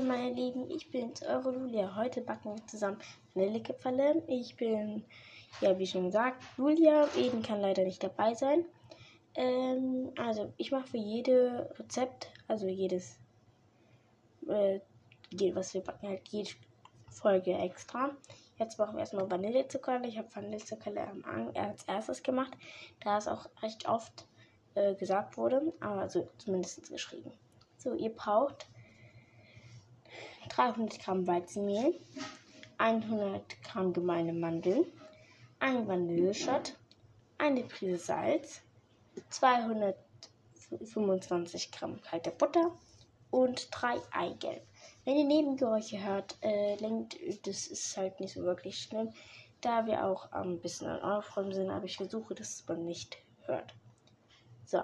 Meine 0.00 0.32
Lieben, 0.32 0.70
ich 0.70 0.90
bin's, 0.90 1.22
eure 1.22 1.52
Julia. 1.52 1.96
Heute 1.96 2.20
backen 2.20 2.54
wir 2.54 2.66
zusammen 2.68 2.98
Vanillekipferle. 3.34 4.22
Ich 4.28 4.54
bin, 4.54 5.04
ja 5.60 5.76
wie 5.76 5.88
schon 5.88 6.04
gesagt, 6.04 6.40
Julia. 6.56 7.08
Eden 7.16 7.42
kann 7.42 7.60
leider 7.60 7.82
nicht 7.82 8.02
dabei 8.04 8.32
sein. 8.34 8.64
Ähm, 9.34 10.12
also 10.16 10.52
ich 10.56 10.70
mache 10.70 10.86
für 10.86 10.98
jede 10.98 11.74
Rezept, 11.80 12.30
also 12.46 12.68
jedes, 12.68 13.18
äh, 14.46 14.78
was 15.52 15.74
wir 15.74 15.80
backen, 15.80 16.08
halt 16.08 16.28
jede 16.28 16.50
Folge 17.10 17.54
extra. 17.54 18.10
Jetzt 18.58 18.78
machen 18.78 18.94
wir 18.94 19.00
erstmal 19.00 19.28
Vanillezucker. 19.28 20.00
Ich 20.04 20.16
habe 20.16 20.32
Vanillezucker 20.32 20.92
als 21.54 21.84
erstes 21.84 22.22
gemacht, 22.22 22.52
da 23.00 23.18
es 23.18 23.26
auch 23.26 23.48
recht 23.62 23.88
oft 23.88 24.28
äh, 24.76 24.94
gesagt 24.94 25.36
wurde, 25.36 25.72
aber 25.80 26.02
also 26.02 26.28
zumindest 26.38 26.88
geschrieben. 26.88 27.32
So, 27.78 27.94
ihr 27.94 28.10
braucht 28.10 28.68
300 30.50 31.00
Gramm 31.00 31.26
Weizenmehl, 31.26 31.94
100 32.78 33.62
Gramm 33.62 33.92
gemeine 33.92 34.32
Mandeln, 34.32 34.86
ein 35.60 35.86
Vanilleschott, 35.86 36.74
eine 37.38 37.64
Prise 37.64 37.98
Salz, 37.98 38.62
225 39.30 41.72
Gramm 41.72 42.00
kalte 42.00 42.30
Butter 42.30 42.72
und 43.30 43.68
drei 43.70 43.96
Eigelb. 44.12 44.62
Wenn 45.04 45.16
ihr 45.16 45.24
Nebengeräusche 45.24 46.02
hört, 46.02 46.36
äh, 46.42 46.76
lenkt, 46.76 47.16
das 47.46 47.66
ist 47.66 47.96
halt 47.96 48.20
nicht 48.20 48.34
so 48.34 48.42
wirklich 48.42 48.78
schlimm, 48.78 49.12
da 49.60 49.86
wir 49.86 50.04
auch 50.04 50.30
ein 50.32 50.60
bisschen 50.60 50.86
an 50.86 51.02
Aufräumen 51.02 51.52
sind, 51.52 51.70
aber 51.70 51.84
ich 51.84 51.96
versuche, 51.96 52.34
dass 52.34 52.64
man 52.68 52.84
nicht 52.84 53.18
hört. 53.46 53.74
So. 54.64 54.82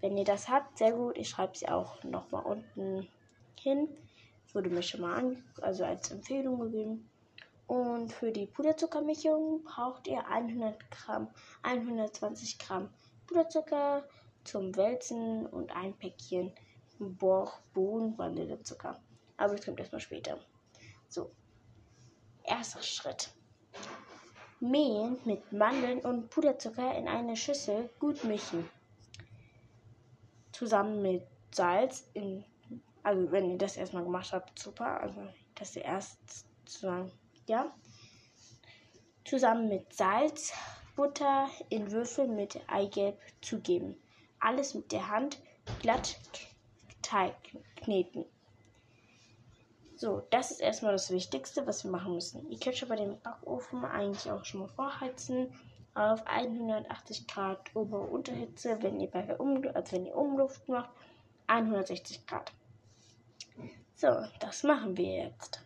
Wenn 0.00 0.16
ihr 0.16 0.24
das 0.24 0.48
habt, 0.48 0.78
sehr 0.78 0.92
gut. 0.92 1.16
Ich 1.16 1.28
schreibe 1.28 1.56
sie 1.56 1.68
auch 1.68 2.02
nochmal 2.04 2.44
unten 2.44 3.08
hin. 3.60 3.88
Wurde 4.52 4.70
mir 4.70 4.82
schon 4.82 5.02
mal 5.02 5.14
an, 5.14 5.44
also 5.60 5.84
als 5.84 6.10
Empfehlung 6.10 6.60
gegeben. 6.60 7.08
Und 7.66 8.12
für 8.12 8.30
die 8.30 8.46
Puderzuckermischung 8.46 9.64
braucht 9.64 10.06
ihr 10.06 10.24
100 10.26 10.90
Gramm, 10.90 11.28
120 11.62 12.58
Gramm 12.58 12.88
Puderzucker 13.26 14.04
zum 14.44 14.76
Wälzen 14.76 15.46
und 15.46 15.74
ein 15.74 15.94
Päckchen 15.94 16.52
Bohnen 16.98 18.16
Vanillezucker. 18.16 19.00
Aber 19.36 19.54
das 19.56 19.64
kommt 19.64 19.80
erstmal 19.80 20.00
später. 20.00 20.38
So. 21.08 21.30
Erster 22.44 22.82
Schritt. 22.82 23.30
Mehl 24.60 25.18
mit 25.24 25.52
Mandeln 25.52 26.00
und 26.00 26.30
Puderzucker 26.30 26.96
in 26.96 27.08
eine 27.08 27.36
Schüssel 27.36 27.90
gut 27.98 28.22
mischen. 28.24 28.68
Zusammen 30.52 31.02
mit 31.02 31.26
Salz 31.50 32.08
in 32.14 32.44
also 33.06 33.30
wenn 33.30 33.48
ihr 33.48 33.56
das 33.56 33.76
erstmal 33.76 34.02
gemacht 34.02 34.32
habt, 34.32 34.58
super. 34.58 35.00
Also 35.00 35.22
dass 35.54 35.76
ihr 35.76 35.84
erst 35.84 36.18
zusammen, 36.64 37.12
ja. 37.46 37.72
Zusammen 39.24 39.68
mit 39.68 39.92
Salz, 39.92 40.52
Butter 40.96 41.48
in 41.68 41.92
Würfel 41.92 42.26
mit 42.26 42.60
Eigelb 42.66 43.16
zugeben. 43.42 43.96
Alles 44.40 44.74
mit 44.74 44.90
der 44.90 45.08
Hand 45.08 45.40
glatt 45.80 46.18
kneten. 47.76 48.24
So, 49.94 50.26
das 50.30 50.50
ist 50.50 50.60
erstmal 50.60 50.92
das 50.92 51.10
Wichtigste, 51.10 51.64
was 51.64 51.84
wir 51.84 51.92
machen 51.92 52.14
müssen. 52.14 52.50
Ihr 52.50 52.58
könnt 52.58 52.76
schon 52.76 52.88
bei 52.88 52.96
dem 52.96 53.20
Backofen 53.20 53.84
eigentlich 53.84 54.30
auch 54.32 54.44
schon 54.44 54.60
mal 54.60 54.68
vorheizen 54.68 55.54
auf 55.94 56.26
180 56.26 57.28
Grad 57.28 57.74
Ober- 57.76 58.00
und 58.00 58.28
Unterhitze, 58.28 58.82
wenn 58.82 58.98
ihr 58.98 59.10
bei 59.10 59.22
der 59.22 59.40
um 59.40 59.64
also 59.74 59.92
wenn 59.92 60.06
ihr 60.06 60.16
Umluft 60.16 60.68
macht, 60.68 60.90
160 61.46 62.26
Grad. 62.26 62.52
So, 63.98 64.08
das 64.40 64.62
machen 64.62 64.94
wir 64.98 65.24
jetzt. 65.24 65.62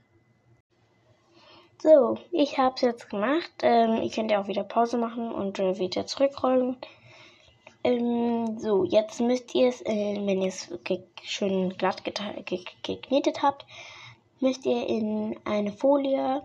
So, 1.82 2.16
ich 2.30 2.58
habe 2.58 2.76
es 2.76 2.82
jetzt 2.82 3.10
gemacht. 3.10 3.50
Ähm, 3.62 4.02
ihr 4.02 4.10
könnt 4.10 4.30
ja 4.30 4.40
auch 4.40 4.46
wieder 4.46 4.62
Pause 4.62 4.98
machen 4.98 5.32
und 5.32 5.58
äh, 5.58 5.80
wieder 5.80 6.06
zurückrollen. 6.06 6.76
Ähm, 7.82 8.56
so, 8.60 8.84
jetzt 8.84 9.20
müsst 9.20 9.52
ihr 9.56 9.68
es, 9.68 9.80
äh, 9.82 10.14
wenn 10.14 10.42
ihr 10.42 10.48
es 10.48 10.68
schön 11.24 11.76
glatt 11.76 12.04
geknetet 12.04 13.42
habt, 13.42 13.66
müsst 14.38 14.64
ihr 14.64 14.86
in 14.86 15.36
eine 15.44 15.72
Folie 15.72 16.42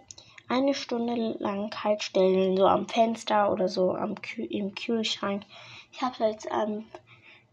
eine 0.47 0.73
Stunde 0.73 1.35
lang 1.37 1.69
kalt 1.69 2.01
stellen, 2.01 2.57
so 2.57 2.65
am 2.65 2.87
Fenster 2.87 3.51
oder 3.51 3.67
so 3.67 3.93
am 3.93 4.19
Kühl 4.21 4.45
im 4.45 4.73
Kühlschrank. 4.73 5.43
Ich 5.91 6.01
habe 6.01 6.13
es 6.13 6.19
jetzt 6.19 6.47
ähm, 6.51 6.85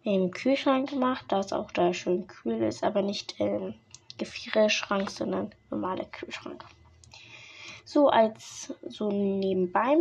im 0.05 0.31
Kühlschrank 0.31 0.89
gemacht, 0.89 1.27
da 1.29 1.41
es 1.41 1.53
auch 1.53 1.71
da 1.71 1.93
schön 1.93 2.27
kühl 2.27 2.63
ist, 2.63 2.83
aber 2.83 3.03
nicht 3.03 3.35
ähm, 3.39 3.75
Gefrierschrank, 4.19 5.11
sondern 5.11 5.55
normaler 5.71 6.05
Kühlschrank. 6.07 6.65
So 7.85 8.09
als 8.09 8.75
so 8.89 9.11
nebenbei. 9.11 9.97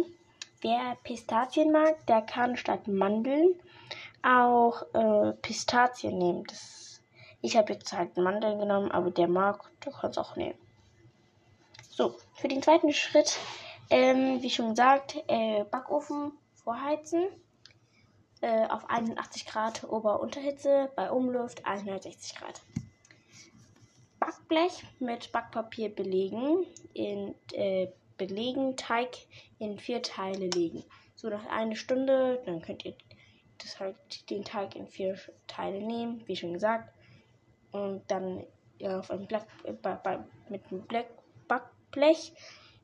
Wer 0.61 0.95
Pistazien 1.03 1.71
mag, 1.71 2.05
der 2.05 2.21
kann 2.21 2.55
statt 2.55 2.87
Mandeln 2.87 3.55
auch 4.21 4.83
äh, 4.93 5.33
Pistazien 5.41 6.17
nehmen. 6.17 6.43
Das, 6.45 7.01
ich 7.41 7.57
habe 7.57 7.73
jetzt 7.73 7.91
halt 7.93 8.15
Mandeln 8.17 8.59
genommen, 8.59 8.91
aber 8.91 9.09
der 9.09 9.27
mag, 9.27 9.63
der 9.83 9.91
kann 9.91 10.11
es 10.11 10.17
auch 10.17 10.35
nehmen. 10.35 10.57
So, 11.89 12.15
für 12.35 12.47
den 12.47 12.61
zweiten 12.61 12.93
Schritt, 12.93 13.39
ähm, 13.89 14.41
wie 14.41 14.49
schon 14.49 14.69
gesagt, 14.69 15.17
äh, 15.27 15.63
Backofen 15.65 16.31
vorheizen 16.63 17.27
äh, 18.41 18.67
auf 18.67 18.89
81 18.89 19.45
Grad 19.45 19.83
Ober-Unterhitze, 19.83 20.91
bei 20.95 21.11
Umluft 21.11 21.65
160 21.65 22.35
Grad. 22.35 22.61
Backblech 24.51 24.83
mit 24.99 25.31
Backpapier 25.31 25.87
belegen, 25.87 26.65
in, 26.93 27.33
äh, 27.53 27.87
belegen, 28.17 28.75
Teig 28.75 29.15
in 29.59 29.79
vier 29.79 30.01
Teile 30.01 30.47
legen. 30.47 30.83
So 31.15 31.29
nach 31.29 31.45
einer 31.45 31.77
Stunde, 31.77 32.41
dann 32.45 32.61
könnt 32.61 32.83
ihr 32.83 32.93
das 33.59 33.79
halt 33.79 33.95
den 34.29 34.43
Teig 34.43 34.75
in 34.75 34.87
vier 34.87 35.17
Teile 35.47 35.79
nehmen, 35.79 36.21
wie 36.25 36.35
schon 36.35 36.51
gesagt, 36.51 36.93
und 37.71 38.03
dann 38.11 38.45
ja, 38.77 38.99
auf 38.99 39.09
ein 39.09 39.25
Blatt, 39.25 39.47
äh, 39.63 39.71
mit 40.49 40.61
einem 40.69 40.81
Black, 40.81 41.07
Backblech 41.47 42.33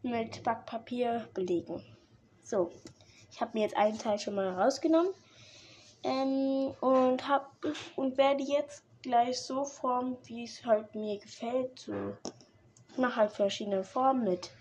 mit 0.04 0.42
Backpapier 0.44 1.28
belegen. 1.34 1.84
So, 2.44 2.72
ich 3.30 3.42
habe 3.42 3.52
mir 3.56 3.64
jetzt 3.64 3.76
einen 3.76 4.00
Teil 4.00 4.20
schon 4.20 4.36
mal 4.36 4.54
rausgenommen 4.54 5.12
ähm, 6.06 6.74
und 6.80 7.28
hab 7.28 7.52
und 7.98 8.18
werde 8.18 8.44
jetzt 8.44 8.87
gleich 9.02 9.42
so 9.42 9.64
formen, 9.64 10.18
wie 10.26 10.44
es 10.44 10.66
halt 10.66 10.94
mir 10.96 11.20
gefällt. 11.20 11.80
So, 11.80 12.18
ich 12.92 12.98
mache 12.98 13.18
halt 13.18 13.32
verschiedene 13.32 13.84
Formen 13.84 14.24
mit 14.24 14.52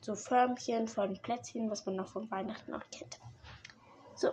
so 0.00 0.14
Förmchen 0.14 0.88
von 0.88 1.16
Plätzchen, 1.18 1.70
was 1.70 1.86
man 1.86 1.96
noch 1.96 2.08
von 2.08 2.30
Weihnachten 2.30 2.74
auch 2.74 2.84
kennt. 2.90 3.20
So, 4.14 4.28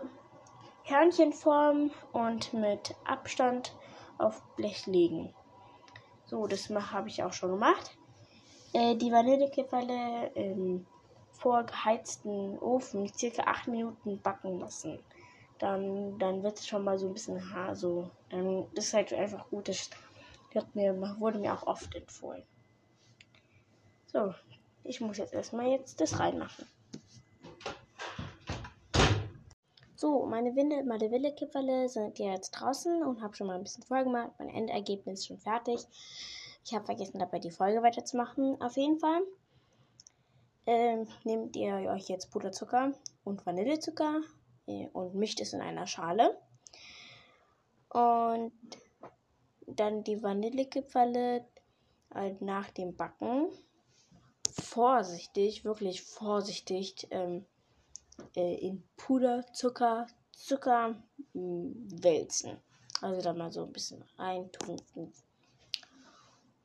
Hörnchenform 0.83 1.91
und 2.11 2.53
mit 2.53 2.95
Abstand 3.05 3.75
auf 4.17 4.41
Blech 4.55 4.85
legen. 4.87 5.33
So, 6.25 6.47
das 6.47 6.69
habe 6.69 7.09
ich 7.09 7.23
auch 7.23 7.33
schon 7.33 7.51
gemacht. 7.51 7.97
Äh, 8.73 8.95
die 8.95 9.11
Vanillekipferle 9.11 10.31
im 10.35 10.85
vorgeheizten 11.31 12.59
Ofen 12.59 13.11
circa 13.13 13.43
8 13.43 13.67
Minuten 13.69 14.21
backen 14.21 14.59
lassen 14.59 14.99
dann, 15.59 16.17
dann 16.19 16.41
wird 16.41 16.57
es 16.57 16.67
schon 16.67 16.83
mal 16.83 16.97
so 16.97 17.07
ein 17.07 17.13
bisschen 17.13 17.53
Haar, 17.53 17.75
so. 17.75 18.09
Dann 18.29 18.65
ist 18.73 18.93
halt 18.93 19.13
einfach 19.13 19.49
gut. 19.49 19.67
Das 19.67 19.89
mir, 20.73 20.99
wurde 21.19 21.39
mir 21.39 21.53
auch 21.53 21.67
oft 21.67 21.93
empfohlen. 21.95 22.43
So, 24.07 24.33
ich 24.83 24.99
muss 25.01 25.17
jetzt 25.17 25.33
erstmal 25.33 25.67
jetzt 25.67 26.01
das 26.01 26.19
reinmachen. 26.19 26.65
So, 29.95 30.25
meine 30.25 30.55
Winde, 30.55 30.83
meine 30.83 31.11
Wille-Kipferle 31.11 31.89
sind 31.89 32.17
jetzt 32.19 32.51
draußen 32.51 33.03
und 33.03 33.21
habe 33.21 33.35
schon 33.35 33.47
mal 33.47 33.57
ein 33.57 33.63
bisschen 33.63 33.83
vorgemacht. 33.83 34.31
Mein 34.39 34.49
Endergebnis 34.49 35.19
ist 35.19 35.27
schon 35.27 35.39
fertig. 35.39 35.85
Ich 36.65 36.73
habe 36.73 36.85
vergessen, 36.85 37.19
dabei 37.19 37.39
die 37.39 37.51
Folge 37.51 37.83
weiterzumachen. 37.83 38.61
Auf 38.61 38.77
jeden 38.77 38.97
Fall 38.97 39.21
ähm, 40.65 41.07
nehmt 41.23 41.55
ihr 41.55 41.73
euch 41.91 42.07
jetzt 42.07 42.31
Puderzucker 42.31 42.93
und 43.23 43.45
Vanillezucker 43.45 44.21
und 44.93 45.15
mischt 45.15 45.39
es 45.41 45.53
in 45.53 45.61
einer 45.61 45.87
Schale. 45.87 46.37
Und 47.89 48.51
dann 49.65 50.03
die 50.03 50.21
Vanillekipferle 50.21 51.45
halt 52.13 52.41
nach 52.41 52.69
dem 52.71 52.95
Backen 52.95 53.49
vorsichtig, 54.51 55.63
wirklich 55.63 56.01
vorsichtig 56.01 57.07
ähm, 57.11 57.45
äh, 58.35 58.55
in 58.55 58.83
Puderzucker, 58.97 60.07
Zucker 60.31 60.89
mh, 60.89 60.95
hm, 61.33 62.03
wälzen. 62.03 62.57
Also 63.01 63.21
da 63.21 63.33
mal 63.33 63.51
so 63.51 63.63
ein 63.63 63.71
bisschen 63.71 64.03
reintunken. 64.17 65.13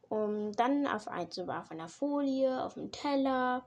Und 0.08 0.52
dann 0.56 0.86
auf, 0.86 1.08
ein, 1.08 1.28
auf 1.48 1.70
einer 1.70 1.88
Folie, 1.88 2.62
auf 2.62 2.74
dem 2.74 2.92
Teller, 2.92 3.66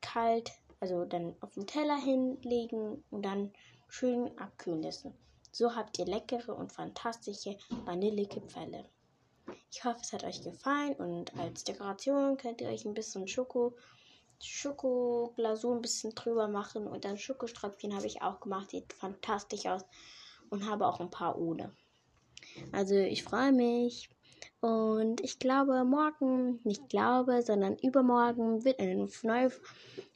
kalt 0.00 0.52
also 0.82 1.04
dann 1.04 1.36
auf 1.40 1.52
den 1.52 1.68
Teller 1.68 1.96
hinlegen 1.96 3.04
und 3.10 3.24
dann 3.24 3.52
schön 3.88 4.36
abkühlen 4.36 4.82
lassen. 4.82 5.14
So 5.52 5.76
habt 5.76 5.96
ihr 6.00 6.06
leckere 6.06 6.56
und 6.56 6.72
fantastische 6.72 7.56
Vanillekipferle. 7.84 8.84
Ich 9.70 9.84
hoffe, 9.84 10.00
es 10.02 10.12
hat 10.12 10.24
euch 10.24 10.42
gefallen 10.42 10.94
und 10.94 11.38
als 11.38 11.62
Dekoration 11.62 12.36
könnt 12.36 12.60
ihr 12.60 12.68
euch 12.68 12.84
ein 12.84 12.94
bisschen 12.94 13.28
Schoko, 13.28 13.76
Schokoglasur 14.42 15.76
ein 15.76 15.82
bisschen 15.82 16.16
drüber 16.16 16.48
machen 16.48 16.88
und 16.88 17.04
dann 17.04 17.16
Schokoströpfchen 17.16 17.94
habe 17.94 18.08
ich 18.08 18.20
auch 18.20 18.40
gemacht. 18.40 18.70
Sieht 18.70 18.92
fantastisch 18.92 19.66
aus 19.66 19.84
und 20.50 20.68
habe 20.68 20.88
auch 20.88 20.98
ein 20.98 21.10
paar 21.10 21.38
ohne. 21.38 21.72
Also 22.72 22.96
ich 22.96 23.22
freue 23.22 23.52
mich. 23.52 24.10
Und 24.62 25.20
ich 25.22 25.40
glaube, 25.40 25.84
morgen, 25.84 26.60
nicht 26.62 26.88
glaube, 26.88 27.42
sondern 27.42 27.76
übermorgen 27.78 28.64
wird 28.64 28.78
eine 28.78 29.08
neue 29.24 29.50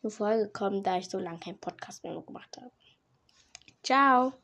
Folge 0.08 0.48
kommen, 0.52 0.84
da 0.84 0.98
ich 0.98 1.10
so 1.10 1.18
lange 1.18 1.40
keinen 1.40 1.58
Podcast 1.58 2.04
mehr 2.04 2.14
gemacht 2.22 2.56
habe. 2.56 2.70
Ciao! 3.82 4.34